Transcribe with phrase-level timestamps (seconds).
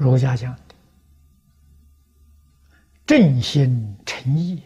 [0.00, 0.74] 儒家讲的
[3.04, 4.62] 正心诚意，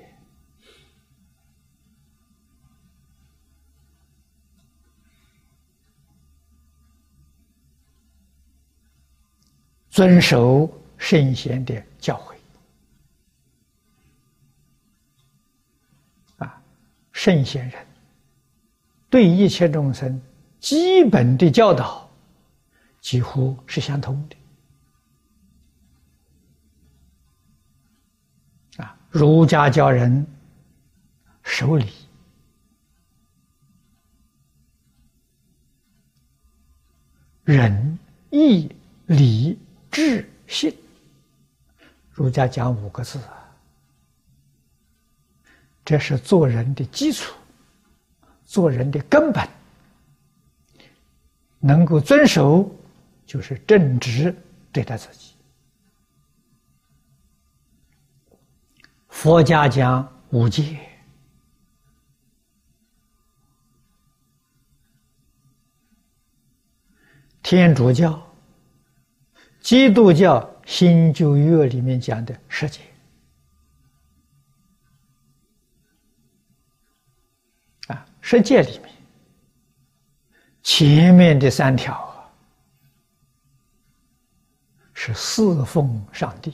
[9.91, 12.37] 遵守圣贤的教诲。
[16.37, 16.63] 啊，
[17.11, 17.85] 圣贤人
[19.11, 20.23] 对一切众生
[20.61, 22.09] 基本的教导，
[23.01, 24.37] 几乎是相通的。
[29.15, 30.27] 儒家教人
[31.45, 31.87] 守礼、
[37.45, 37.97] 仁、
[38.31, 38.69] 义、
[39.07, 39.57] 礼、
[39.89, 40.77] 智、信。
[42.11, 43.21] 儒家讲五个字，
[45.85, 47.33] 这是做人的基础，
[48.45, 49.49] 做人的根本。
[51.61, 52.69] 能够遵守，
[53.25, 54.35] 就是正直
[54.73, 55.34] 对待自己。
[59.15, 60.79] 佛家讲五戒，
[67.43, 68.21] 天主教、
[69.61, 72.81] 基督教新旧约里面讲的十戒
[77.87, 78.91] 啊，十戒里面。
[80.63, 82.31] 前面的三条
[84.93, 86.53] 是侍奉上帝。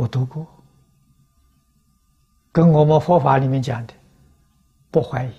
[0.00, 0.46] 我读过，
[2.50, 3.92] 跟我们佛法里面讲的，
[4.90, 5.34] 不怀疑，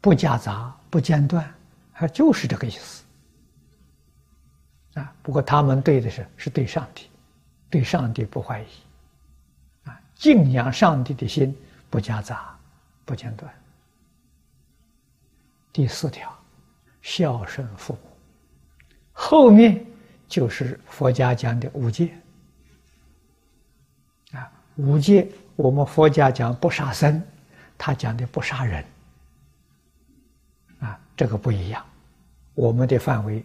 [0.00, 1.48] 不夹杂，不间断，
[1.92, 3.04] 还就是这个意思。
[4.94, 7.08] 啊，不过他们对的是是对上帝，
[7.70, 8.66] 对上帝不怀疑，
[9.84, 11.56] 啊，敬仰上帝的心
[11.88, 12.58] 不夹杂，
[13.04, 13.48] 不间断。
[15.72, 16.36] 第四条，
[17.00, 18.00] 孝顺父母，
[19.12, 19.86] 后面
[20.26, 22.12] 就是佛家讲的五戒。
[24.76, 27.22] 五戒，我们佛家讲不杀生，
[27.76, 28.84] 他讲的不杀人，
[30.80, 31.84] 啊，这个不一样。
[32.54, 33.44] 我们的范围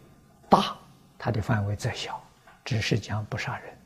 [0.50, 0.76] 大，
[1.18, 2.22] 他的范围则小，
[2.64, 3.78] 只是讲不杀人。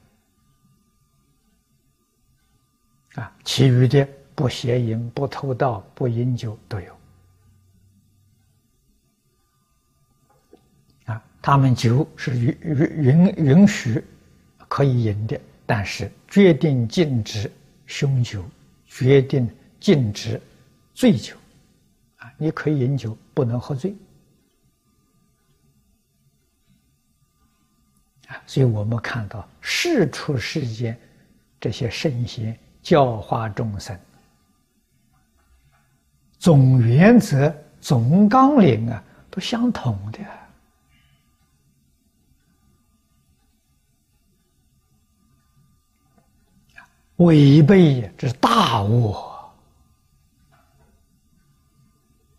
[3.16, 6.96] 啊，其余的不邪淫、不偷盗、不饮酒都有。
[11.06, 14.06] 啊，他们酒是允允允允许
[14.68, 15.40] 可以饮的。
[15.70, 17.52] 但是决定禁止
[17.86, 18.44] 凶酒，
[18.88, 19.48] 决定
[19.80, 20.42] 禁止
[20.96, 21.36] 醉酒，
[22.18, 23.96] 啊，你可以饮酒，不能喝醉，
[28.30, 31.00] 啊，所以我们看到世出世间
[31.60, 33.96] 这些圣贤教化众生，
[36.40, 40.18] 总原则、总纲领啊，都相同的。
[47.20, 49.29] 违背这是大恶。